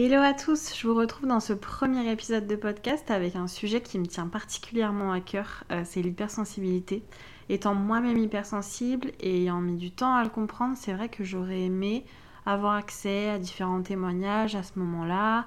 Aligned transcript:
Hello 0.00 0.22
à 0.22 0.32
tous, 0.32 0.76
je 0.78 0.86
vous 0.86 0.94
retrouve 0.94 1.26
dans 1.26 1.40
ce 1.40 1.52
premier 1.52 2.08
épisode 2.08 2.46
de 2.46 2.54
podcast 2.54 3.10
avec 3.10 3.34
un 3.34 3.48
sujet 3.48 3.80
qui 3.80 3.98
me 3.98 4.06
tient 4.06 4.28
particulièrement 4.28 5.10
à 5.10 5.18
cœur, 5.18 5.64
euh, 5.72 5.82
c'est 5.84 6.02
l'hypersensibilité. 6.02 7.02
Étant 7.48 7.74
moi-même 7.74 8.16
hypersensible 8.16 9.10
et 9.18 9.42
ayant 9.42 9.60
mis 9.60 9.74
du 9.74 9.90
temps 9.90 10.14
à 10.14 10.22
le 10.22 10.30
comprendre, 10.30 10.76
c'est 10.76 10.92
vrai 10.92 11.08
que 11.08 11.24
j'aurais 11.24 11.62
aimé 11.62 12.04
avoir 12.46 12.74
accès 12.74 13.28
à 13.28 13.40
différents 13.40 13.82
témoignages 13.82 14.54
à 14.54 14.62
ce 14.62 14.78
moment-là. 14.78 15.46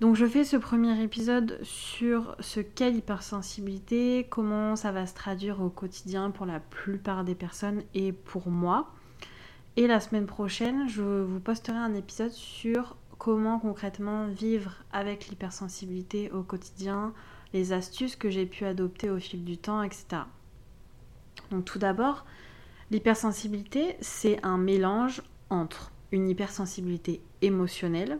Donc 0.00 0.14
je 0.14 0.26
fais 0.26 0.44
ce 0.44 0.56
premier 0.56 1.02
épisode 1.02 1.58
sur 1.64 2.36
ce 2.38 2.60
qu'est 2.60 2.92
l'hypersensibilité, 2.92 4.28
comment 4.30 4.76
ça 4.76 4.92
va 4.92 5.04
se 5.04 5.14
traduire 5.14 5.60
au 5.60 5.68
quotidien 5.68 6.30
pour 6.30 6.46
la 6.46 6.60
plupart 6.60 7.24
des 7.24 7.34
personnes 7.34 7.82
et 7.92 8.12
pour 8.12 8.50
moi. 8.50 8.92
Et 9.74 9.88
la 9.88 9.98
semaine 9.98 10.26
prochaine, 10.26 10.88
je 10.88 11.02
vous 11.02 11.40
posterai 11.40 11.76
un 11.76 11.94
épisode 11.94 12.30
sur 12.30 12.94
comment 13.18 13.58
concrètement 13.58 14.28
vivre 14.28 14.76
avec 14.92 15.28
l'hypersensibilité 15.28 16.30
au 16.30 16.42
quotidien, 16.42 17.12
les 17.52 17.72
astuces 17.72 18.16
que 18.16 18.30
j'ai 18.30 18.46
pu 18.46 18.64
adopter 18.64 19.10
au 19.10 19.18
fil 19.18 19.44
du 19.44 19.58
temps, 19.58 19.82
etc. 19.82 20.22
Donc 21.50 21.64
tout 21.64 21.78
d'abord, 21.78 22.24
l'hypersensibilité, 22.90 23.96
c'est 24.00 24.44
un 24.44 24.58
mélange 24.58 25.22
entre 25.50 25.90
une 26.12 26.28
hypersensibilité 26.28 27.20
émotionnelle 27.42 28.18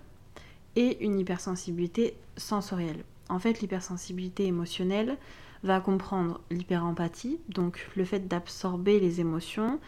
et 0.76 1.04
une 1.04 1.18
hypersensibilité 1.18 2.16
sensorielle. 2.36 3.04
En 3.28 3.38
fait, 3.38 3.60
l'hypersensibilité 3.60 4.46
émotionnelle 4.46 5.16
va 5.62 5.80
comprendre 5.80 6.40
l'hyperempathie, 6.50 7.38
donc 7.48 7.90
le 7.96 8.04
fait 8.04 8.28
d'absorber 8.28 9.00
les 9.00 9.20
émotions, 9.20 9.80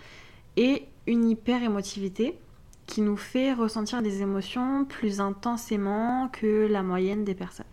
et 0.57 0.87
une 1.07 1.29
hyperémotivité, 1.29 2.39
qui 2.91 3.01
nous 3.01 3.17
fait 3.17 3.55
ressentir 3.55 4.03
des 4.03 4.21
émotions 4.21 4.85
plus 4.85 5.21
intensément 5.21 6.29
que 6.29 6.67
la 6.67 6.83
moyenne 6.83 7.25
des 7.25 7.35
personnes. 7.35 7.67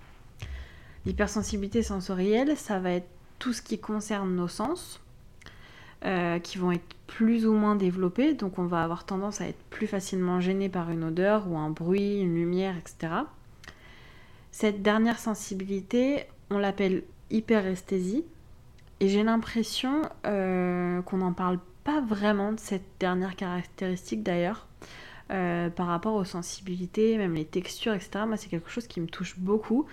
L'hypersensibilité 1.06 1.82
sensorielle, 1.82 2.56
ça 2.56 2.80
va 2.80 2.92
être 2.92 3.08
tout 3.40 3.52
ce 3.52 3.62
qui 3.62 3.80
concerne 3.80 4.36
nos 4.36 4.48
sens, 4.48 5.02
euh, 6.06 6.38
qui 6.38 6.60
vont 6.60 6.72
être 6.72 6.96
plus 7.08 7.48
ou 7.48 7.54
moins 7.54 7.76
développés, 7.76 8.34
donc 8.34 8.60
on 8.60 8.66
va 8.66 8.84
avoir 8.84 9.06
tendance 9.06 9.42
à 9.42 9.48
être 9.48 9.62
plus 9.72 9.88
facilement 9.88 10.40
gêné 10.40 10.70
par 10.70 10.92
une 10.92 11.04
odeur 11.04 11.48
ou 11.50 11.58
un 11.58 11.72
bruit, 11.72 12.20
une 12.20 12.36
lumière, 12.36 12.76
etc. 12.78 13.14
Cette 14.52 14.84
dernière 14.84 15.18
sensibilité, 15.18 16.26
on 16.52 16.60
l'appelle 16.60 17.04
hyperesthésie, 17.32 18.24
et 19.00 19.10
j'ai 19.10 19.24
l'impression 19.24 20.04
euh, 20.26 21.02
qu'on 21.02 21.18
n'en 21.18 21.34
parle 21.34 21.60
pas 21.88 22.02
vraiment 22.02 22.52
de 22.52 22.60
cette 22.60 22.84
dernière 23.00 23.38
caractéristique 23.38 24.22
d'ailleurs. 24.22 24.68
Euh, 25.30 25.70
par 25.70 25.88
rapport 25.88 26.14
aux 26.14 26.24
sensibilités, 26.24 27.18
même 27.18 27.34
les 27.34 27.44
textures, 27.44 27.94
etc. 27.94 28.24
Moi, 28.26 28.38
c'est 28.38 28.48
quelque 28.48 28.70
chose 28.70 28.88
qui 28.88 29.02
me 29.02 29.08
touche 29.08 29.38
beaucoup. 29.38 29.86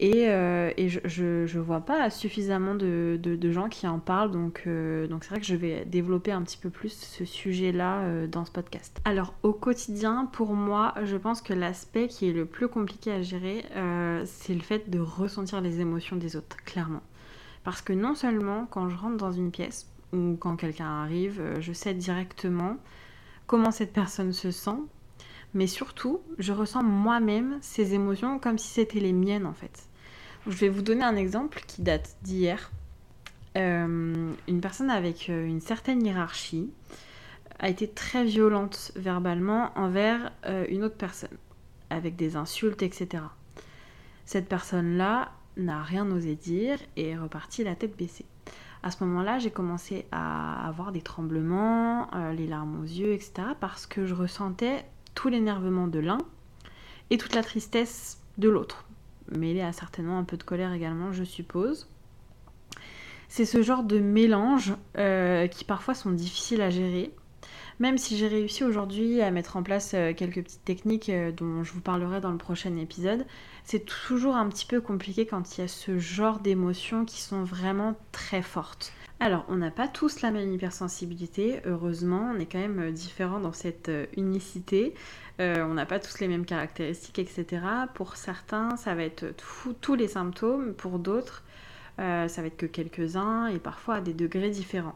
Et, 0.00 0.30
euh, 0.30 0.72
je 0.78 1.58
vois 1.58 1.80
pas 1.80 2.08
suffisamment 2.08 2.74
de, 2.74 3.50
gens 3.50 3.68
qui 3.68 3.86
en 3.86 3.98
parlent. 3.98 4.30
Donc, 4.30 4.62
euh, 4.66 5.06
donc 5.06 5.24
c'est 5.24 5.30
vrai 5.30 5.40
que 5.40 5.46
je 5.46 5.56
vais 5.56 5.84
développer 5.84 6.32
un 6.32 6.40
petit 6.42 6.56
peu 6.56 6.70
plus 6.70 6.90
ce 6.90 7.26
sujet-là 7.26 8.26
dans 8.28 8.46
ce 8.46 8.50
podcast. 8.50 8.98
Alors, 9.04 9.34
au 9.42 9.52
quotidien, 9.52 10.26
pour 10.32 10.54
moi, 10.54 10.94
je 11.04 11.16
pense 11.16 11.42
que 11.42 11.52
l'aspect 11.52 12.08
qui 12.08 12.28
est 12.28 12.32
le 12.32 12.46
plus 12.46 12.68
compliqué 12.68 13.12
à 13.12 13.20
gérer, 13.20 13.64
c'est 14.24 14.54
le 14.54 14.62
fait 14.62 14.88
de 14.88 15.00
ressentir 15.00 15.60
les 15.60 15.80
émotions 15.80 16.16
des 16.16 16.34
autres, 16.36 16.56
clairement. 16.64 17.02
Parce 17.62 17.82
que 17.82 17.92
non 17.92 18.14
seulement 18.14 18.66
quand 18.70 18.88
je 18.88 18.96
rentre 18.96 19.18
dans 19.18 19.32
une 19.32 19.50
pièce 19.50 19.86
ou 20.12 20.36
quand 20.36 20.56
quelqu'un 20.56 21.02
arrive, 21.02 21.42
je 21.60 21.72
sais 21.72 21.94
directement 21.94 22.76
comment 23.46 23.70
cette 23.70 23.92
personne 23.92 24.32
se 24.32 24.50
sent, 24.50 24.78
mais 25.54 25.66
surtout, 25.66 26.20
je 26.38 26.52
ressens 26.52 26.82
moi-même 26.82 27.58
ces 27.60 27.94
émotions 27.94 28.38
comme 28.38 28.58
si 28.58 28.68
c'était 28.68 29.00
les 29.00 29.12
miennes 29.12 29.46
en 29.46 29.54
fait. 29.54 29.88
Je 30.46 30.56
vais 30.56 30.68
vous 30.68 30.82
donner 30.82 31.04
un 31.04 31.16
exemple 31.16 31.62
qui 31.66 31.82
date 31.82 32.16
d'hier. 32.22 32.70
Euh, 33.56 34.32
une 34.46 34.60
personne 34.60 34.90
avec 34.90 35.30
euh, 35.30 35.46
une 35.46 35.60
certaine 35.60 36.04
hiérarchie 36.04 36.70
a 37.58 37.68
été 37.68 37.88
très 37.88 38.24
violente 38.24 38.92
verbalement 38.94 39.72
envers 39.76 40.32
euh, 40.46 40.64
une 40.68 40.84
autre 40.84 40.96
personne, 40.96 41.36
avec 41.90 42.14
des 42.14 42.36
insultes, 42.36 42.82
etc. 42.82 43.24
Cette 44.26 44.48
personne-là 44.48 45.32
n'a 45.56 45.82
rien 45.82 46.08
osé 46.12 46.36
dire 46.36 46.78
et 46.96 47.08
est 47.08 47.18
repartie 47.18 47.64
la 47.64 47.74
tête 47.74 47.96
baissée 47.96 48.26
à 48.82 48.90
ce 48.90 49.02
moment-là, 49.04 49.38
j'ai 49.38 49.50
commencé 49.50 50.06
à 50.12 50.66
avoir 50.66 50.92
des 50.92 51.02
tremblements, 51.02 52.08
euh, 52.14 52.32
les 52.32 52.46
larmes 52.46 52.80
aux 52.80 52.84
yeux, 52.84 53.12
etc. 53.12 53.48
parce 53.60 53.86
que 53.86 54.06
je 54.06 54.14
ressentais 54.14 54.84
tout 55.14 55.28
l'énervement 55.28 55.88
de 55.88 55.98
l'un 55.98 56.18
et 57.10 57.18
toute 57.18 57.34
la 57.34 57.42
tristesse 57.42 58.22
de 58.38 58.48
l'autre. 58.48 58.84
Mêlé 59.36 59.60
à 59.60 59.72
certainement 59.72 60.18
un 60.18 60.24
peu 60.24 60.36
de 60.36 60.42
colère 60.42 60.72
également, 60.72 61.12
je 61.12 61.24
suppose. 61.24 61.88
C'est 63.28 63.44
ce 63.44 63.62
genre 63.62 63.82
de 63.82 63.98
mélange 63.98 64.74
euh, 64.96 65.46
qui 65.48 65.64
parfois 65.64 65.94
sont 65.94 66.12
difficiles 66.12 66.62
à 66.62 66.70
gérer. 66.70 67.12
Même 67.78 67.98
si 67.98 68.16
j'ai 68.16 68.28
réussi 68.28 68.64
aujourd'hui 68.64 69.20
à 69.20 69.30
mettre 69.30 69.56
en 69.56 69.62
place 69.62 69.92
euh, 69.94 70.12
quelques 70.12 70.42
petites 70.42 70.64
techniques 70.64 71.10
dont 71.36 71.62
je 71.62 71.72
vous 71.72 71.80
parlerai 71.80 72.20
dans 72.20 72.32
le 72.32 72.38
prochain 72.38 72.76
épisode, 72.76 73.24
c'est 73.64 73.84
toujours 73.84 74.36
un 74.36 74.48
petit 74.48 74.66
peu 74.66 74.80
compliqué 74.80 75.26
quand 75.26 75.56
il 75.56 75.60
y 75.60 75.64
a 75.64 75.68
ce 75.68 75.98
genre 75.98 76.40
d'émotions 76.40 77.04
qui 77.04 77.20
sont 77.20 77.44
vraiment 77.44 77.94
très 78.12 78.42
fortes. 78.42 78.92
Alors, 79.20 79.44
on 79.48 79.56
n'a 79.56 79.72
pas 79.72 79.88
tous 79.88 80.20
la 80.20 80.30
même 80.30 80.52
hypersensibilité, 80.52 81.60
heureusement, 81.64 82.32
on 82.32 82.38
est 82.38 82.46
quand 82.46 82.58
même 82.58 82.78
euh, 82.78 82.92
différents 82.92 83.40
dans 83.40 83.52
cette 83.52 83.88
euh, 83.88 84.06
unicité. 84.16 84.94
Euh, 85.40 85.64
on 85.64 85.74
n'a 85.74 85.86
pas 85.86 85.98
tous 85.98 86.20
les 86.20 86.28
mêmes 86.28 86.44
caractéristiques, 86.44 87.18
etc. 87.18 87.62
Pour 87.94 88.16
certains, 88.16 88.76
ça 88.76 88.94
va 88.94 89.02
être 89.02 89.34
tous 89.80 89.94
les 89.96 90.08
symptômes, 90.08 90.72
pour 90.74 90.98
d'autres, 90.98 91.44
ça 91.98 92.28
va 92.28 92.46
être 92.46 92.56
que 92.56 92.66
quelques-uns 92.66 93.48
et 93.48 93.58
parfois 93.58 93.96
à 93.96 94.00
des 94.00 94.14
degrés 94.14 94.50
différents. 94.50 94.94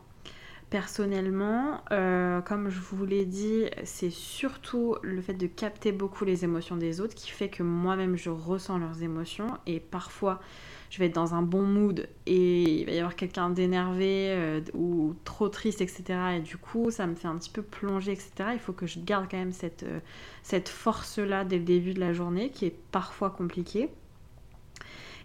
Personnellement, 0.72 1.82
euh, 1.90 2.40
comme 2.40 2.70
je 2.70 2.80
vous 2.80 3.04
l'ai 3.04 3.26
dit, 3.26 3.66
c'est 3.84 4.08
surtout 4.08 4.96
le 5.02 5.20
fait 5.20 5.34
de 5.34 5.46
capter 5.46 5.92
beaucoup 5.92 6.24
les 6.24 6.44
émotions 6.44 6.78
des 6.78 7.02
autres 7.02 7.14
qui 7.14 7.30
fait 7.30 7.50
que 7.50 7.62
moi-même 7.62 8.16
je 8.16 8.30
ressens 8.30 8.78
leurs 8.78 9.02
émotions 9.02 9.48
et 9.66 9.80
parfois 9.80 10.40
je 10.88 10.98
vais 10.98 11.08
être 11.08 11.14
dans 11.14 11.34
un 11.34 11.42
bon 11.42 11.60
mood 11.60 12.08
et 12.24 12.62
il 12.62 12.86
va 12.86 12.92
y 12.92 12.98
avoir 13.00 13.16
quelqu'un 13.16 13.50
d'énervé 13.50 14.28
euh, 14.30 14.60
ou 14.72 15.14
trop 15.24 15.50
triste, 15.50 15.82
etc. 15.82 16.04
Et 16.38 16.40
du 16.40 16.56
coup, 16.56 16.90
ça 16.90 17.06
me 17.06 17.16
fait 17.16 17.28
un 17.28 17.36
petit 17.36 17.50
peu 17.50 17.60
plonger, 17.60 18.12
etc. 18.12 18.32
Il 18.54 18.58
faut 18.58 18.72
que 18.72 18.86
je 18.86 18.98
garde 18.98 19.26
quand 19.30 19.36
même 19.36 19.52
cette, 19.52 19.82
euh, 19.82 20.00
cette 20.42 20.70
force-là 20.70 21.44
dès 21.44 21.58
le 21.58 21.64
début 21.64 21.92
de 21.92 22.00
la 22.00 22.14
journée 22.14 22.48
qui 22.48 22.64
est 22.64 22.76
parfois 22.92 23.28
compliquée. 23.28 23.90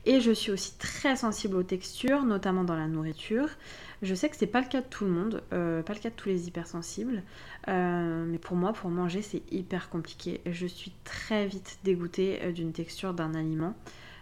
Et 0.09 0.22
je 0.22 0.31
suis 0.31 0.53
aussi 0.53 0.72
très 0.78 1.18
sensible 1.18 1.57
aux 1.57 1.63
textures, 1.63 2.23
notamment 2.23 2.63
dans 2.63 2.78
la 2.78 2.88
nourriture. 2.88 3.50
Je 4.01 4.16
sais 4.16 4.29
que 4.29 4.38
c'est 4.38 4.47
pas 4.47 4.62
le 4.62 4.68
cas 4.68 4.79
de 4.79 4.85
tout 4.90 5.03
le 5.03 5.12
monde, 5.12 5.44
euh, 5.51 5.84
pas 5.84 5.94
le 5.94 6.00
cas 6.00 6.09
de 6.09 6.16
tous 6.16 6.29
les 6.29 6.47
hypersensibles, 6.47 7.23
euh, 7.68 8.25
mais 8.25 8.38
pour 8.38 8.56
moi, 8.56 8.72
pour 8.72 8.90
manger, 8.90 9.22
c'est 9.22 9.41
hyper 9.51 9.90
compliqué. 9.90 10.40
Je 10.45 10.66
suis 10.66 10.94
très 11.03 11.45
vite 11.45 11.79
dégoûtée 11.84 12.40
euh, 12.41 12.53
d'une 12.53 12.72
texture 12.72 13.13
d'un 13.13 13.35
aliment. 13.35 13.75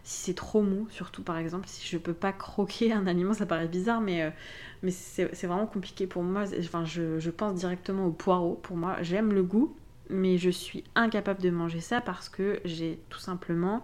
Si 0.04 0.24
c'est 0.24 0.34
trop 0.34 0.64
mou, 0.64 0.88
surtout 0.90 1.22
par 1.22 1.38
exemple, 1.38 1.68
si 1.68 1.88
je 1.88 2.00
peux 2.00 2.14
pas 2.14 2.32
croquer 2.32 2.92
un 2.92 3.06
aliment, 3.06 3.36
ça 3.36 3.46
paraît 3.46 3.68
bizarre, 3.68 4.02
mais, 4.02 4.34
mais 4.82 4.90
c'est 4.90 5.46
vraiment 5.46 5.68
compliqué 5.68 6.08
pour 6.08 6.24
moi. 6.24 6.46
Enfin, 6.60 6.84
je, 6.84 7.20
je 7.20 7.30
pense 7.30 7.54
directement 7.54 8.08
au 8.08 8.12
poireau. 8.12 8.60
Pour 8.64 8.76
moi, 8.76 8.98
j'aime 9.02 9.34
le 9.34 9.44
goût, 9.44 9.76
mais 10.10 10.40
je 10.40 10.50
suis 10.50 10.84
incapable 10.96 11.42
de 11.42 11.52
manger 11.52 11.80
ça 11.82 12.02
parce 12.02 12.28
que 12.28 12.60
j'ai 12.66 13.00
tout 13.10 13.20
simplement 13.20 13.84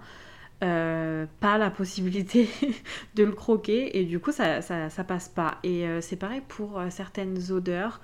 euh, 0.63 1.25
pas 1.39 1.57
la 1.57 1.71
possibilité 1.71 2.47
de 3.15 3.23
le 3.23 3.31
croquer 3.31 3.99
et 3.99 4.05
du 4.05 4.19
coup 4.19 4.31
ça, 4.31 4.61
ça, 4.61 5.03
passe 5.03 5.27
pas. 5.27 5.57
Et 5.63 5.87
euh, 5.87 6.01
c'est 6.01 6.17
pareil 6.17 6.41
pour 6.47 6.79
euh, 6.79 6.89
certaines 6.91 7.51
odeurs, 7.51 7.99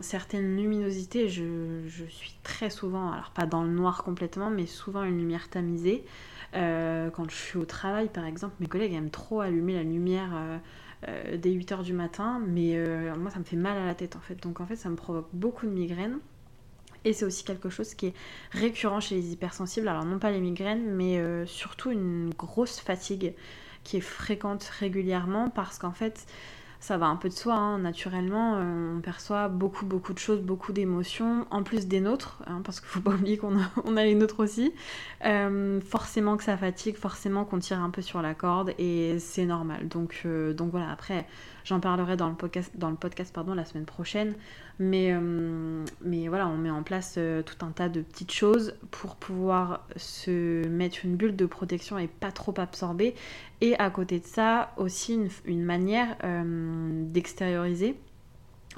certaines 0.00 0.56
luminosités. 0.56 1.28
Je, 1.28 1.82
je, 1.88 2.04
suis 2.04 2.36
très 2.44 2.70
souvent, 2.70 3.10
alors 3.10 3.30
pas 3.30 3.46
dans 3.46 3.64
le 3.64 3.70
noir 3.70 4.04
complètement, 4.04 4.50
mais 4.50 4.66
souvent 4.66 5.02
une 5.02 5.18
lumière 5.18 5.48
tamisée. 5.48 6.04
quand 6.52 7.28
je 7.28 7.34
suis 7.34 7.58
au 7.58 7.64
travail 7.64 8.08
par 8.08 8.24
exemple, 8.24 8.54
mes 8.60 8.66
collègues 8.66 8.92
aiment 8.92 9.10
trop 9.10 9.40
allumer 9.40 9.74
la 9.74 9.82
lumière. 9.82 10.30
dès 11.06 11.50
8h 11.50 11.82
du 11.82 11.94
matin, 11.94 12.40
mais 12.46 12.76
moi 13.16 13.30
ça 13.30 13.38
me 13.38 13.44
fait 13.44 13.56
mal 13.56 13.78
à 13.78 13.86
la 13.86 13.94
tête 13.94 14.14
en 14.14 14.20
fait. 14.20 14.40
Donc 14.42 14.60
en 14.60 14.66
fait 14.66 14.76
ça 14.76 14.90
me 14.90 14.96
provoque 14.96 15.28
beaucoup 15.32 15.66
de 15.66 15.72
migraines. 15.72 16.18
Et 17.04 17.12
c'est 17.12 17.24
aussi 17.24 17.44
quelque 17.44 17.70
chose 17.70 17.94
qui 17.94 18.06
est 18.06 18.14
récurrent 18.50 19.00
chez 19.00 19.14
les 19.14 19.32
hypersensibles. 19.32 19.88
Alors 19.88 20.04
non 20.04 20.18
pas 20.18 20.30
les 20.30 20.40
migraines, 20.40 20.90
mais 20.94 21.18
euh, 21.18 21.46
surtout 21.46 21.90
une 21.90 22.30
grosse 22.36 22.80
fatigue 22.80 23.34
qui 23.84 23.96
est 23.96 24.02
fréquente 24.02 24.64
régulièrement 24.64 25.50
parce 25.50 25.78
qu'en 25.78 25.92
fait, 25.92 26.26
ça 26.80 26.96
va 26.96 27.06
un 27.06 27.16
peu 27.16 27.28
de 27.28 27.34
soi, 27.34 27.54
hein. 27.54 27.78
naturellement, 27.78 28.56
euh, 28.56 28.96
on 28.96 29.00
perçoit 29.00 29.48
beaucoup, 29.48 29.84
beaucoup 29.84 30.12
de 30.12 30.18
choses, 30.18 30.40
beaucoup 30.40 30.72
d'émotions, 30.72 31.44
en 31.50 31.64
plus 31.64 31.88
des 31.88 32.00
nôtres, 32.00 32.40
hein, 32.46 32.60
parce 32.64 32.80
qu'il 32.80 32.88
faut 32.88 33.00
pas 33.00 33.10
oublier 33.14 33.36
qu'on 33.36 33.56
a, 33.58 34.04
les 34.04 34.14
nôtres 34.14 34.40
aussi. 34.40 34.72
Euh, 35.24 35.80
forcément 35.80 36.36
que 36.36 36.44
ça 36.44 36.56
fatigue, 36.56 36.96
forcément 36.96 37.44
qu'on 37.44 37.58
tire 37.58 37.80
un 37.80 37.90
peu 37.90 38.00
sur 38.00 38.22
la 38.22 38.34
corde, 38.34 38.74
et 38.78 39.18
c'est 39.18 39.44
normal. 39.44 39.88
Donc, 39.88 40.22
euh, 40.24 40.54
voilà, 40.70 40.90
après, 40.90 41.26
j'en 41.64 41.80
parlerai 41.80 42.16
dans 42.16 42.28
le 42.28 42.36
podcast, 42.36 42.70
dans 42.76 42.90
le 42.90 42.96
podcast 42.96 43.34
pardon, 43.34 43.54
la 43.54 43.64
semaine 43.64 43.86
prochaine, 43.86 44.34
mais, 44.78 45.12
mais 46.02 46.28
voilà, 46.28 46.46
on 46.46 46.56
met 46.56 46.70
en 46.70 46.84
place 46.84 47.18
tout 47.44 47.66
un 47.66 47.70
tas 47.72 47.88
de 47.88 48.00
petites 48.00 48.30
choses 48.30 48.74
pour 48.92 49.16
pouvoir 49.16 49.84
se 49.96 50.66
mettre 50.68 50.98
une 51.04 51.16
bulle 51.16 51.34
de 51.34 51.46
protection 51.46 51.98
et 51.98 52.06
pas 52.06 52.30
trop 52.30 52.54
absorber, 52.58 53.16
et 53.60 53.76
à 53.78 53.90
côté 53.90 54.20
de 54.20 54.24
ça, 54.24 54.72
aussi 54.76 55.18
une, 55.44 55.64
manière 55.64 56.16
euh, 56.22 57.04
d'extérioriser 57.06 57.96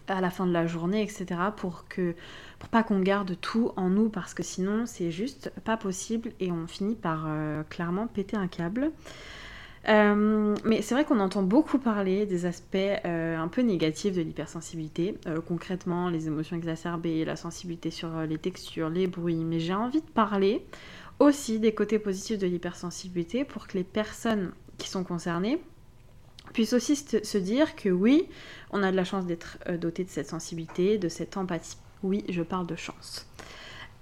à 0.08 0.20
la 0.20 0.30
fin 0.30 0.46
de 0.46 0.52
la 0.52 0.66
journée, 0.66 1.02
etc. 1.02 1.26
pour 1.56 1.86
que 1.88 2.14
pour 2.58 2.68
pas 2.68 2.82
qu'on 2.82 3.00
garde 3.00 3.38
tout 3.40 3.72
en 3.76 3.90
nous 3.90 4.08
parce 4.08 4.34
que 4.34 4.42
sinon 4.42 4.84
c'est 4.86 5.10
juste 5.10 5.52
pas 5.64 5.76
possible 5.76 6.32
et 6.40 6.50
on 6.50 6.66
finit 6.66 6.94
par 6.94 7.24
euh, 7.26 7.62
clairement 7.64 8.06
péter 8.06 8.36
un 8.36 8.48
câble. 8.48 8.90
Euh, 9.88 10.54
mais 10.64 10.82
c'est 10.82 10.94
vrai 10.94 11.04
qu'on 11.04 11.20
entend 11.20 11.42
beaucoup 11.42 11.78
parler 11.78 12.26
des 12.26 12.44
aspects 12.44 12.76
un 13.04 13.48
peu 13.48 13.62
négatifs 13.62 14.14
de 14.14 14.20
l'hypersensibilité, 14.20 15.16
concrètement 15.46 16.10
les 16.10 16.26
émotions 16.26 16.56
exacerbées, 16.56 17.24
la 17.24 17.36
sensibilité 17.36 17.90
sur 17.90 18.10
les 18.22 18.36
textures, 18.36 18.90
les 18.90 19.06
bruits, 19.06 19.44
mais 19.44 19.58
j'ai 19.58 19.74
envie 19.74 20.02
de 20.02 20.10
parler 20.10 20.64
aussi 21.20 21.60
des 21.60 21.72
côtés 21.72 21.98
positifs 21.98 22.38
de 22.38 22.46
l'hypersensibilité 22.46 23.44
pour 23.44 23.68
que 23.68 23.78
les 23.78 23.84
personnes 23.84 24.52
qui 24.80 24.88
sont 24.88 25.04
concernés 25.04 25.60
puissent 26.52 26.72
aussi 26.72 26.96
se 26.96 27.38
dire 27.38 27.76
que 27.76 27.88
oui, 27.88 28.28
on 28.72 28.82
a 28.82 28.90
de 28.90 28.96
la 28.96 29.04
chance 29.04 29.26
d'être 29.26 29.58
euh, 29.68 29.76
doté 29.76 30.04
de 30.04 30.08
cette 30.08 30.28
sensibilité, 30.28 30.98
de 30.98 31.08
cette 31.08 31.36
empathie. 31.36 31.76
Oui, 32.02 32.24
je 32.28 32.42
parle 32.42 32.66
de 32.66 32.76
chance. 32.76 33.28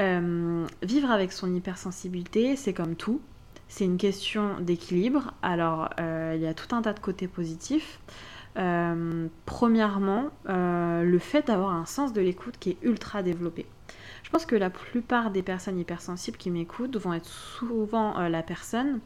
Euh, 0.01 0.67
vivre 0.83 1.11
avec 1.11 1.33
son 1.33 1.55
hypersensibilité, 1.55 2.57
c'est 2.57 2.73
comme 2.73 2.95
tout. 2.95 3.21
C'est 3.69 3.85
une 3.85 3.99
question 3.99 4.61
d'équilibre. 4.61 5.35
Alors, 5.43 5.91
euh, 6.01 6.33
il 6.37 6.41
y 6.41 6.47
a 6.47 6.55
tout 6.55 6.75
un 6.75 6.81
tas 6.81 6.93
de 6.93 7.01
côtés 7.01 7.29
positifs. 7.29 8.01
premièrement, 9.45 10.31
le 10.47 11.19
fait 11.21 11.47
d'avoir 11.47 11.75
un 11.75 11.87
sens 11.87 12.13
de 12.13 12.21
l'écoute 12.21 12.57
qui 12.59 12.71
est 12.71 12.79
ultra 12.83 13.23
développé. 13.23 13.67
Je 14.25 14.31
pense 14.31 14.47
que 14.47 14.57
la 14.57 14.71
plupart 14.71 15.31
des 15.31 15.43
personnes 15.43 15.79
hypersensibles 15.79 16.37
qui 16.39 16.51
m'écoutent 16.51 16.97
vont 16.97 17.13
être 17.13 17.29
souvent 17.29 18.19
la 18.29 18.43
personne 18.43 19.01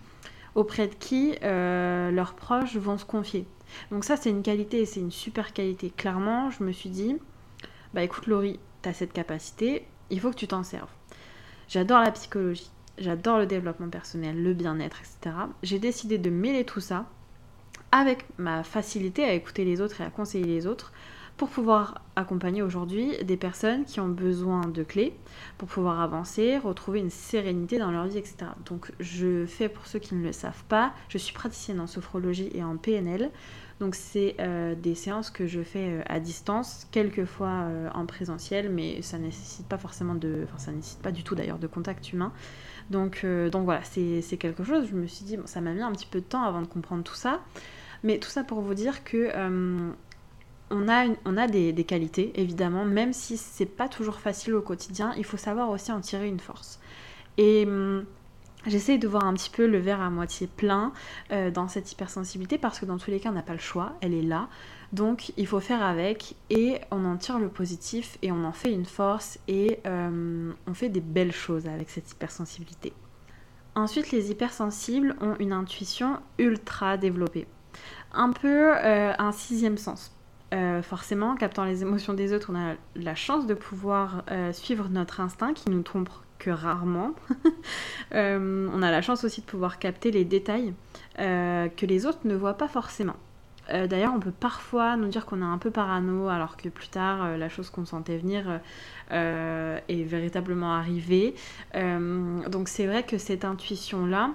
auprès 0.55 0.89
de 0.89 0.95
qui 0.95 1.35
euh, 1.43 2.11
leurs 2.11 2.35
proches 2.35 2.77
vont 2.77 2.99
se 2.99 3.05
confier. 3.05 3.47
Donc 3.91 4.05
ça, 4.05 4.17
c'est 4.17 4.31
une 4.31 4.43
qualité 4.43 4.85
c'est 4.87 5.01
une 5.01 5.11
super 5.11 5.53
qualité. 5.53 5.91
Clairement, 5.91 6.51
je 6.51 6.63
me 6.63 6.73
suis 6.73 6.91
dit, 6.91 7.17
bah 7.95 8.03
écoute 8.03 8.27
Laurie, 8.27 8.61
tu 8.83 8.89
as 8.89 8.93
cette 8.93 9.13
capacité, 9.13 9.87
il 10.11 10.21
faut 10.21 10.31
que 10.31 10.37
tu 10.37 10.49
t'en 10.49 10.63
serves. 10.63 10.91
J'adore 11.69 12.01
la 12.01 12.11
psychologie, 12.11 12.71
j'adore 12.99 13.39
le 13.39 13.47
développement 13.47 13.89
personnel, 13.89 14.43
le 14.43 14.53
bien-être, 14.53 14.99
etc. 15.01 15.37
J'ai 15.63 15.79
décidé 15.79 16.19
de 16.19 16.31
mêler 16.31 16.65
tout 16.65 16.81
ça 16.81 17.07
avec 17.93 18.27
ma 18.39 18.63
facilité 18.63 19.25
à 19.25 19.33
écouter 19.33 19.65
les 19.65 19.81
autres 19.81 20.01
et 20.01 20.05
à 20.05 20.11
conseiller 20.11 20.47
les 20.47 20.67
autres 20.67 20.93
pour 21.37 21.49
pouvoir 21.49 22.03
accompagner 22.15 22.63
aujourd'hui 22.63 23.17
des 23.25 23.37
personnes 23.37 23.85
qui 23.85 24.01
ont 24.01 24.09
besoin 24.09 24.69
de 24.69 24.83
clés 24.83 25.15
pour 25.59 25.69
pouvoir 25.69 26.01
avancer, 26.01 26.59
retrouver 26.59 27.01
une 27.01 27.11
sérénité 27.11 27.79
dans 27.79 27.91
leur 27.91 28.07
vie, 28.07 28.19
etc. 28.19 28.37
Donc 28.67 28.93
je 29.01 29.47
fais 29.47 29.69
pour 29.69 29.87
ceux 29.87 29.99
qui 29.99 30.15
ne 30.15 30.23
le 30.23 30.33
savent 30.33 30.65
pas, 30.69 30.93
je 31.09 31.19
suis 31.19 31.35
praticienne 31.35 31.81
en 31.81 31.87
sophrologie 31.87 32.51
et 32.55 32.63
en 32.63 32.77
PNL. 32.77 33.31
Donc 33.81 33.97
c'est 33.97 34.37
euh, 34.39 34.77
des 34.77 34.95
séances 34.95 35.31
que 35.31 35.49
je 35.49 35.61
fais 35.61 35.89
euh, 35.89 36.03
à 36.07 36.21
distance, 36.21 36.87
quelquefois 36.93 37.49
euh, 37.49 37.89
en 37.95 38.07
présentiel, 38.07 38.71
mais 38.71 39.03
ça 39.03 39.19
nécessite 39.19 39.67
pas 39.67 39.79
forcément 39.79 40.15
de, 40.15 40.43
enfin 40.45 40.59
ça 40.59 40.71
nécessite 40.71 41.01
pas 41.01 41.11
du 41.11 41.25
tout 41.25 41.35
d'ailleurs 41.35 41.59
de 41.59 41.67
contact 41.67 42.13
humain. 42.13 42.33
Donc, 42.91 43.25
donc 43.25 43.65
voilà, 43.65 43.83
c'est 43.83 44.37
quelque 44.39 44.65
chose. 44.65 44.87
Je 44.89 44.95
me 44.95 45.07
suis 45.07 45.25
dit, 45.25 45.39
ça 45.47 45.61
m'a 45.61 45.73
mis 45.73 45.83
un 45.83 45.91
petit 45.93 46.07
peu 46.07 46.21
de 46.21 46.25
temps 46.25 46.43
avant 46.43 46.61
de 46.61 46.67
comprendre 46.67 47.03
tout 47.03 47.15
ça. 47.15 47.41
Mais 48.03 48.19
tout 48.19 48.29
ça 48.29 48.45
pour 48.45 48.61
vous 48.61 48.75
dire 48.75 49.03
que 49.03 49.31
on 50.73 50.89
a, 51.37 51.47
des, 51.47 51.85
qualités, 51.85 52.33
évidemment, 52.35 52.85
même 52.85 53.13
si 53.13 53.37
c'est 53.37 53.67
pas 53.67 53.89
toujours 53.89 54.21
facile 54.21 54.55
au 54.55 54.63
quotidien, 54.63 55.13
il 55.17 55.25
faut 55.25 55.37
savoir 55.37 55.71
aussi 55.71 55.93
en 55.93 56.01
tirer 56.01 56.29
une 56.29 56.41
force. 56.41 56.81
Et 57.39 57.65
hum, 57.67 58.05
j'essaye 58.67 58.99
de 58.99 59.07
voir 59.07 59.25
un 59.25 59.35
petit 59.35 59.51
peu 59.51 59.67
le 59.67 59.79
verre 59.79 60.01
à 60.01 60.11
moitié 60.11 60.47
plein 60.47 60.93
euh, 61.31 61.51
dans 61.51 61.69
cette 61.69 61.91
hypersensibilité 61.93 62.59
parce 62.59 62.81
que 62.81 62.87
dans 62.87 62.99
tous 62.99 63.11
les 63.11 63.21
cas, 63.21 63.31
on 63.31 63.35
n'a 63.35 63.43
pas 63.43 63.53
le 63.53 63.59
choix, 63.59 63.95
elle 64.01 64.15
est 64.15 64.23
là. 64.23 64.49
Donc 64.93 65.33
il 65.37 65.47
faut 65.47 65.61
faire 65.61 65.83
avec 65.83 66.35
et 66.51 66.79
on 66.91 67.05
en 67.05 67.17
tire 67.17 67.39
le 67.39 67.49
positif 67.49 68.19
et 68.21 68.31
on 68.33 68.45
en 68.45 68.53
fait 68.53 68.73
une 68.73 68.85
force 68.85 69.39
et 69.49 69.79
hum, 69.87 70.55
on 70.67 70.75
fait 70.75 70.89
des 70.89 71.01
belles 71.01 71.33
choses 71.33 71.67
avec 71.67 71.91
cette 71.91 72.11
hypersensibilité. 72.11 72.93
Ensuite, 73.75 74.11
les 74.11 74.31
hypersensibles 74.31 75.17
ont 75.23 75.35
une 75.39 75.53
intuition 75.53 76.19
ultra 76.39 76.99
développée. 76.99 77.47
Un 78.13 78.31
peu 78.31 78.77
euh, 78.77 79.15
un 79.19 79.33
sixième 79.33 79.79
sens. 79.79 80.13
Euh, 80.53 80.83
forcément, 80.83 81.35
captant 81.35 81.65
les 81.65 81.83
émotions 81.83 82.13
des 82.13 82.35
autres, 82.35 82.51
on 82.53 82.57
a 82.57 82.75
la 82.95 83.15
chance 83.15 83.47
de 83.47 83.55
pouvoir 83.55 84.23
euh, 84.31 84.53
suivre 84.53 84.89
notre 84.91 85.21
instinct 85.21 85.55
qui 85.55 85.71
nous 85.71 85.83
trompe 85.83 86.11
que 86.39 86.51
rarement. 86.51 87.13
Euh, 88.15 88.69
on 88.75 88.83
a 88.83 88.91
la 88.91 89.01
chance 89.01 89.25
aussi 89.25 89.41
de 89.41 89.47
pouvoir 89.47 89.79
capter 89.79 90.11
les 90.11 90.27
détails 90.27 90.75
que 91.17 91.87
les 91.87 92.05
autres 92.05 92.19
ne 92.25 92.35
voient 92.35 92.59
pas 92.59 92.69
forcément. 92.69 93.17
D'ailleurs, 93.71 94.13
on 94.15 94.21
peut 94.21 94.35
parfois 94.39 94.97
nous 94.99 95.09
dire 95.09 95.25
qu'on 95.25 95.41
est 95.41 95.47
un 95.47 95.57
peu 95.57 95.71
parano, 95.71 96.29
alors 96.29 96.59
que 96.59 96.69
plus 96.69 96.89
tard, 96.89 97.39
la 97.39 97.49
chose 97.49 97.71
qu'on 97.71 97.87
sentait 97.87 98.19
venir 98.19 98.61
est 99.11 100.05
véritablement 100.05 100.75
arrivée. 100.75 101.35
donc 101.73 102.69
c'est 102.69 102.87
vrai 102.87 103.03
que 103.03 103.17
cette 103.17 103.47
intuition-là, 103.47 104.33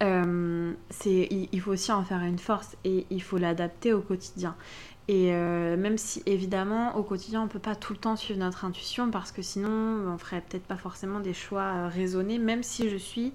il 0.00 1.60
faut 1.60 1.70
aussi 1.70 1.92
en 1.92 2.02
faire 2.02 2.22
une 2.22 2.40
force 2.40 2.76
et 2.82 3.06
il 3.08 3.22
faut 3.22 3.38
l'adapter 3.38 3.92
au 3.92 4.00
quotidien. 4.00 4.56
Et 5.06 5.32
euh, 5.32 5.76
même 5.76 5.98
si 5.98 6.22
évidemment 6.24 6.96
au 6.96 7.02
quotidien 7.02 7.42
on 7.42 7.48
peut 7.48 7.58
pas 7.58 7.74
tout 7.74 7.92
le 7.92 7.98
temps 7.98 8.16
suivre 8.16 8.40
notre 8.40 8.64
intuition 8.64 9.10
parce 9.10 9.32
que 9.32 9.42
sinon 9.42 9.68
on 9.68 10.16
ferait 10.16 10.40
peut-être 10.40 10.64
pas 10.64 10.76
forcément 10.76 11.20
des 11.20 11.34
choix 11.34 11.62
euh, 11.62 11.88
raisonnés, 11.88 12.38
même 12.38 12.62
si 12.62 12.88
je 12.88 12.96
suis 12.96 13.32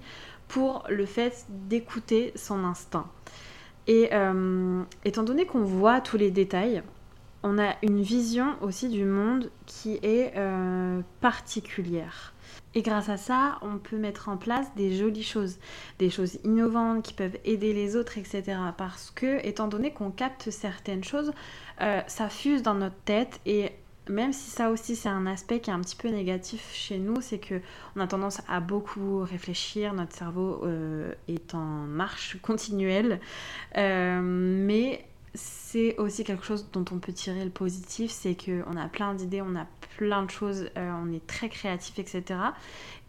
pour 0.48 0.84
le 0.88 1.06
fait 1.06 1.46
d'écouter 1.48 2.32
son 2.34 2.64
instinct. 2.64 3.06
Et 3.86 4.08
euh, 4.12 4.82
étant 5.04 5.22
donné 5.22 5.46
qu'on 5.46 5.62
voit 5.62 6.00
tous 6.00 6.16
les 6.16 6.32
détails, 6.32 6.82
on 7.42 7.58
a 7.58 7.74
une 7.82 8.02
vision 8.02 8.56
aussi 8.60 8.88
du 8.88 9.04
monde 9.04 9.50
qui 9.66 9.98
est 10.02 10.34
particulière. 11.20 12.34
Et 12.74 12.82
grâce 12.82 13.08
à 13.08 13.16
ça, 13.16 13.58
on 13.62 13.78
peut 13.78 13.96
mettre 13.96 14.28
en 14.28 14.36
place 14.36 14.66
des 14.76 14.96
jolies 14.96 15.24
choses, 15.24 15.58
des 15.98 16.08
choses 16.08 16.38
innovantes 16.44 17.02
qui 17.02 17.14
peuvent 17.14 17.36
aider 17.44 17.72
les 17.72 17.96
autres, 17.96 18.16
etc. 18.16 18.42
Parce 18.76 19.10
que, 19.10 19.44
étant 19.44 19.66
donné 19.66 19.92
qu'on 19.92 20.10
capte 20.10 20.50
certaines 20.50 21.02
choses, 21.02 21.32
euh, 21.80 22.00
ça 22.06 22.28
fuse 22.28 22.62
dans 22.62 22.74
notre 22.74 22.98
tête 23.04 23.40
et 23.44 23.72
même 24.08 24.32
si 24.32 24.50
ça 24.50 24.70
aussi 24.70 24.96
c'est 24.96 25.08
un 25.08 25.26
aspect 25.26 25.60
qui 25.60 25.70
est 25.70 25.72
un 25.72 25.80
petit 25.80 25.96
peu 25.96 26.08
négatif 26.08 26.72
chez 26.72 26.98
nous, 26.98 27.20
c'est 27.20 27.38
que 27.38 27.60
on 27.96 28.00
a 28.00 28.06
tendance 28.06 28.40
à 28.48 28.60
beaucoup 28.60 29.20
réfléchir, 29.20 29.92
notre 29.92 30.14
cerveau 30.14 30.62
euh, 30.64 31.12
est 31.28 31.54
en 31.54 31.86
marche 31.86 32.38
continuelle, 32.42 33.20
euh, 33.76 34.20
mais 34.22 35.04
c'est 35.34 35.96
aussi 35.98 36.24
quelque 36.24 36.44
chose 36.44 36.68
dont 36.72 36.84
on 36.90 36.98
peut 36.98 37.12
tirer 37.12 37.44
le 37.44 37.50
positif, 37.50 38.10
c'est 38.10 38.36
qu'on 38.36 38.76
a 38.76 38.88
plein 38.88 39.14
d'idées, 39.14 39.42
on 39.42 39.54
a 39.54 39.66
plein 39.96 40.24
de 40.24 40.30
choses, 40.30 40.70
euh, 40.76 40.90
on 41.02 41.12
est 41.12 41.26
très 41.26 41.48
créatif, 41.48 41.98
etc. 41.98 42.40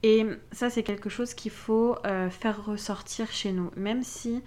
Et 0.03 0.25
ça, 0.51 0.69
c'est 0.69 0.83
quelque 0.83 1.09
chose 1.09 1.33
qu'il 1.33 1.51
faut 1.51 1.95
euh, 2.05 2.29
faire 2.29 2.65
ressortir 2.65 3.31
chez 3.31 3.51
nous, 3.51 3.71
même 3.75 4.03
si 4.03 4.41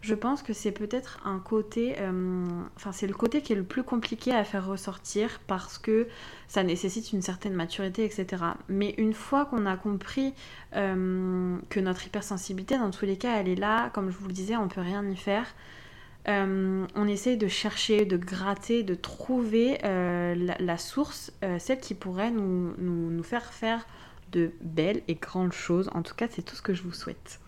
je 0.00 0.16
pense 0.16 0.42
que 0.42 0.52
c'est 0.52 0.72
peut-être 0.72 1.20
un 1.24 1.38
côté, 1.38 1.94
euh, 2.00 2.60
enfin 2.74 2.90
c'est 2.90 3.06
le 3.06 3.14
côté 3.14 3.40
qui 3.40 3.52
est 3.52 3.56
le 3.56 3.62
plus 3.62 3.84
compliqué 3.84 4.32
à 4.32 4.42
faire 4.42 4.66
ressortir 4.66 5.40
parce 5.46 5.78
que 5.78 6.08
ça 6.48 6.64
nécessite 6.64 7.12
une 7.12 7.22
certaine 7.22 7.54
maturité, 7.54 8.04
etc. 8.04 8.42
Mais 8.68 8.94
une 8.98 9.12
fois 9.12 9.44
qu'on 9.44 9.64
a 9.64 9.76
compris 9.76 10.34
que 10.72 11.80
notre 11.80 12.06
hypersensibilité, 12.06 12.78
dans 12.78 12.90
tous 12.90 13.04
les 13.04 13.16
cas, 13.16 13.36
elle 13.38 13.48
est 13.48 13.54
là, 13.54 13.90
comme 13.90 14.10
je 14.10 14.16
vous 14.16 14.26
le 14.26 14.32
disais, 14.32 14.56
on 14.56 14.66
peut 14.66 14.80
rien 14.80 15.08
y 15.08 15.16
faire. 15.16 15.46
Euh, 16.28 16.86
on 16.94 17.08
essaye 17.08 17.36
de 17.36 17.48
chercher, 17.48 18.04
de 18.04 18.16
gratter, 18.16 18.82
de 18.82 18.94
trouver 18.94 19.78
euh, 19.84 20.34
la, 20.58 20.78
source, 20.78 21.32
euh, 21.42 21.58
celle 21.58 21.80
qui 21.80 21.94
pourrait 21.94 22.30
nous, 22.30 23.22
faire 23.22 23.52
faire 23.52 23.86
de 24.30 24.52
belles 24.60 25.02
et 25.08 25.14
grandes 25.14 25.52
choses. 25.52 25.90
En 25.94 26.02
tout 26.02 26.14
cas, 26.14 26.26
c'est 26.30 26.42
tout 26.42 26.54
ce 26.54 26.62
que 26.62 26.74
je 26.74 26.82
vous 26.82 26.92
souhaite. 26.92 27.40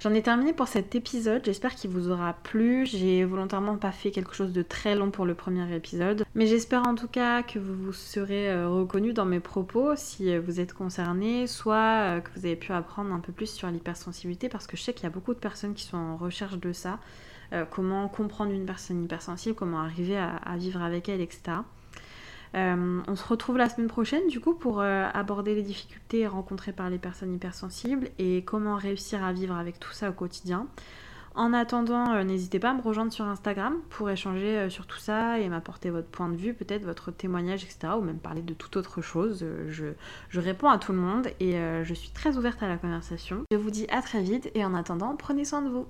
J'en 0.00 0.12
ai 0.12 0.22
terminé 0.22 0.52
pour 0.52 0.68
cet 0.68 0.94
épisode, 0.94 1.42
j'espère 1.46 1.74
qu'il 1.74 1.88
vous 1.88 2.10
aura 2.10 2.34
plu. 2.34 2.84
J'ai 2.84 3.24
volontairement 3.24 3.76
pas 3.76 3.92
fait 3.92 4.10
quelque 4.10 4.34
chose 4.34 4.52
de 4.52 4.60
très 4.60 4.94
long 4.94 5.10
pour 5.10 5.24
le 5.24 5.34
premier 5.34 5.74
épisode, 5.74 6.26
mais 6.34 6.46
j'espère 6.46 6.86
en 6.86 6.94
tout 6.94 7.08
cas 7.08 7.42
que 7.42 7.58
vous 7.58 7.74
vous 7.74 7.92
serez 7.94 8.66
reconnu 8.66 9.14
dans 9.14 9.24
mes 9.24 9.40
propos 9.40 9.96
si 9.96 10.36
vous 10.36 10.60
êtes 10.60 10.74
concerné, 10.74 11.46
soit 11.46 12.20
que 12.20 12.38
vous 12.38 12.44
avez 12.44 12.56
pu 12.56 12.72
apprendre 12.72 13.14
un 13.14 13.20
peu 13.20 13.32
plus 13.32 13.46
sur 13.46 13.68
l'hypersensibilité 13.68 14.50
parce 14.50 14.66
que 14.66 14.76
je 14.76 14.82
sais 14.82 14.92
qu'il 14.92 15.04
y 15.04 15.06
a 15.06 15.10
beaucoup 15.10 15.32
de 15.32 15.38
personnes 15.38 15.72
qui 15.72 15.84
sont 15.84 15.96
en 15.96 16.16
recherche 16.18 16.58
de 16.58 16.74
ça. 16.74 16.98
Comment 17.70 18.08
comprendre 18.08 18.52
une 18.52 18.66
personne 18.66 19.04
hypersensible, 19.04 19.54
comment 19.54 19.80
arriver 19.80 20.16
à, 20.16 20.56
vivre 20.56 20.82
avec 20.82 21.08
elle, 21.08 21.20
etc. 21.20 21.58
on 22.54 23.16
se 23.16 23.26
retrouve 23.26 23.58
la 23.58 23.68
semaine 23.68 23.88
prochaine 23.88 24.26
du 24.28 24.40
coup 24.40 24.54
pour 24.54 24.80
aborder 24.80 25.54
les 25.54 25.62
difficultés 25.62 26.26
rencontrées 26.26 26.72
par 26.72 26.90
les 26.90 26.98
personnes 26.98 27.34
hypersensibles 27.34 28.08
et 28.18 28.42
comment 28.44 28.76
réussir 28.76 29.24
à 29.24 29.32
vivre 29.32 29.56
avec 29.56 29.78
tout 29.78 29.92
ça 29.92 30.10
au 30.10 30.12
quotidien. 30.12 30.66
En 31.36 31.52
attendant, 31.52 32.12
euh, 32.12 32.22
n'hésitez 32.22 32.60
pas 32.60 32.70
à 32.70 32.74
me 32.74 32.80
rejoindre 32.80 33.12
sur 33.12 33.24
Instagram 33.24 33.74
pour 33.90 34.08
échanger 34.08 34.56
euh, 34.56 34.70
sur 34.70 34.86
tout 34.86 34.98
ça 34.98 35.40
et 35.40 35.48
m'apporter 35.48 35.90
votre 35.90 36.06
point 36.06 36.28
de 36.28 36.36
vue, 36.36 36.54
peut-être 36.54 36.84
votre 36.84 37.10
témoignage, 37.10 37.64
etc. 37.64 37.94
Ou 37.98 38.02
même 38.02 38.18
parler 38.18 38.40
de 38.40 38.54
toute 38.54 38.76
autre 38.76 39.02
chose. 39.02 39.40
Euh, 39.42 39.94
je 40.28 40.40
réponds 40.40 40.68
à 40.68 40.78
tout 40.78 40.92
le 40.92 40.98
monde 40.98 41.28
et 41.40 41.54
je 41.82 41.94
suis 41.94 42.10
très 42.10 42.36
ouverte 42.36 42.62
à 42.62 42.68
la 42.68 42.76
conversation. 42.76 43.42
Je 43.50 43.56
vous 43.56 43.70
dis 43.70 43.86
à 43.90 44.02
très 44.02 44.22
vite 44.22 44.50
et 44.54 44.64
en 44.64 44.74
attendant, 44.74 45.16
prenez 45.16 45.44
soin 45.44 45.62
de 45.62 45.68
vous. 45.68 45.86